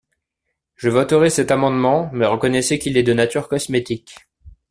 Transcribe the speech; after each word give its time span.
Je 0.77 0.89
voterai 0.89 1.29
cet 1.29 1.51
amendement, 1.51 2.09
mais 2.11 2.25
reconnaissez 2.25 2.79
qu’il 2.79 2.97
est 2.97 3.03
de 3.03 3.13
nature 3.13 3.47
cosmétique. 3.47 4.15